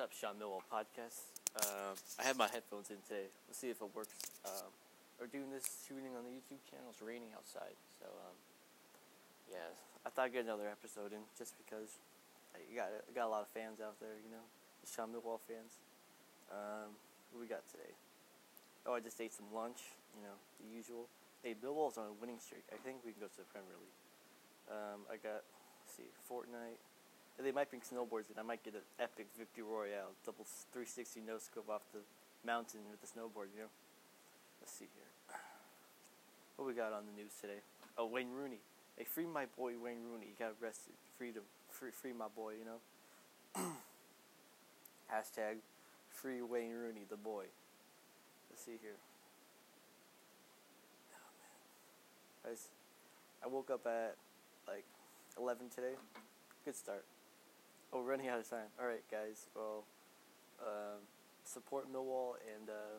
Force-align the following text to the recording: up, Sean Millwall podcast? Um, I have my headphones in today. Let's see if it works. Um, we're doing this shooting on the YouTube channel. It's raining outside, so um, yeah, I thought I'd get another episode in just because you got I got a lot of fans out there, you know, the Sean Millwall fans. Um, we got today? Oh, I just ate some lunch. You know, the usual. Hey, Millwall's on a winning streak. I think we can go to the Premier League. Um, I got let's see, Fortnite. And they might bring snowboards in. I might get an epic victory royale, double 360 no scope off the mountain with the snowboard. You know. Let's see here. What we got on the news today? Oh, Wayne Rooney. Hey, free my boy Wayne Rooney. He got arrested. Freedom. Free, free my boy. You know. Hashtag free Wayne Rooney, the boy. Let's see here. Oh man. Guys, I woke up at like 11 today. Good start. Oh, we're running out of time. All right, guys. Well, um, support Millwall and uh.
up, 0.00 0.16
Sean 0.16 0.40
Millwall 0.40 0.64
podcast? 0.72 1.28
Um, 1.60 1.92
I 2.16 2.24
have 2.24 2.40
my 2.40 2.48
headphones 2.48 2.88
in 2.88 2.96
today. 3.04 3.28
Let's 3.44 3.60
see 3.60 3.68
if 3.68 3.84
it 3.84 3.90
works. 3.92 4.16
Um, 4.48 4.72
we're 5.20 5.28
doing 5.28 5.52
this 5.52 5.68
shooting 5.84 6.16
on 6.16 6.24
the 6.24 6.32
YouTube 6.32 6.64
channel. 6.64 6.88
It's 6.88 7.04
raining 7.04 7.36
outside, 7.36 7.76
so 8.00 8.08
um, 8.08 8.32
yeah, 9.52 9.76
I 10.00 10.08
thought 10.08 10.32
I'd 10.32 10.32
get 10.32 10.48
another 10.48 10.72
episode 10.72 11.12
in 11.12 11.20
just 11.36 11.52
because 11.60 12.00
you 12.64 12.80
got 12.80 12.88
I 12.88 13.12
got 13.12 13.28
a 13.28 13.32
lot 13.32 13.44
of 13.44 13.52
fans 13.52 13.84
out 13.84 14.00
there, 14.00 14.16
you 14.24 14.32
know, 14.32 14.40
the 14.80 14.88
Sean 14.88 15.12
Millwall 15.12 15.36
fans. 15.44 15.76
Um, 16.48 16.96
we 17.36 17.44
got 17.44 17.68
today? 17.68 17.92
Oh, 18.88 18.96
I 18.96 19.04
just 19.04 19.20
ate 19.20 19.36
some 19.36 19.52
lunch. 19.52 19.84
You 20.16 20.24
know, 20.24 20.36
the 20.64 20.72
usual. 20.72 21.12
Hey, 21.44 21.52
Millwall's 21.60 22.00
on 22.00 22.08
a 22.08 22.16
winning 22.16 22.40
streak. 22.40 22.64
I 22.72 22.80
think 22.80 23.04
we 23.04 23.12
can 23.12 23.20
go 23.20 23.28
to 23.28 23.40
the 23.44 23.48
Premier 23.52 23.76
League. 23.76 24.00
Um, 24.64 25.04
I 25.12 25.20
got 25.20 25.44
let's 25.44 25.92
see, 25.92 26.08
Fortnite. 26.24 26.80
And 27.38 27.46
they 27.46 27.52
might 27.52 27.70
bring 27.70 27.82
snowboards 27.82 28.28
in. 28.28 28.38
I 28.38 28.42
might 28.42 28.62
get 28.62 28.74
an 28.74 28.84
epic 28.98 29.28
victory 29.36 29.64
royale, 29.64 30.12
double 30.26 30.44
360 30.72 31.22
no 31.26 31.38
scope 31.38 31.70
off 31.70 31.82
the 31.92 32.00
mountain 32.44 32.80
with 32.90 33.00
the 33.00 33.08
snowboard. 33.08 33.52
You 33.56 33.64
know. 33.64 33.72
Let's 34.60 34.72
see 34.72 34.88
here. 34.94 35.36
What 36.56 36.68
we 36.68 36.74
got 36.74 36.92
on 36.92 37.04
the 37.08 37.16
news 37.16 37.32
today? 37.40 37.64
Oh, 37.96 38.04
Wayne 38.04 38.30
Rooney. 38.30 38.60
Hey, 38.98 39.04
free 39.04 39.24
my 39.24 39.46
boy 39.56 39.72
Wayne 39.82 40.04
Rooney. 40.04 40.26
He 40.28 40.36
got 40.38 40.52
arrested. 40.62 40.92
Freedom. 41.16 41.42
Free, 41.70 41.90
free 41.90 42.12
my 42.12 42.28
boy. 42.28 42.52
You 42.60 42.66
know. 42.66 42.80
Hashtag 45.10 45.64
free 46.10 46.42
Wayne 46.42 46.72
Rooney, 46.72 47.06
the 47.08 47.16
boy. 47.16 47.44
Let's 48.50 48.62
see 48.64 48.76
here. 48.80 48.98
Oh 51.14 51.30
man. 51.40 52.52
Guys, 52.52 52.68
I 53.42 53.48
woke 53.48 53.70
up 53.70 53.86
at 53.86 54.16
like 54.68 54.84
11 55.38 55.70
today. 55.74 55.94
Good 56.64 56.76
start. 56.76 57.04
Oh, 57.92 57.98
we're 58.02 58.10
running 58.10 58.28
out 58.28 58.38
of 58.38 58.48
time. 58.48 58.68
All 58.80 58.86
right, 58.86 59.02
guys. 59.10 59.46
Well, 59.54 59.84
um, 60.60 61.00
support 61.44 61.92
Millwall 61.92 62.34
and 62.56 62.68
uh. 62.68 62.89